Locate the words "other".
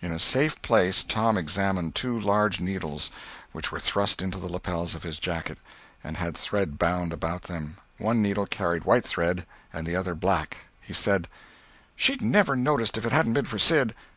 9.96-10.14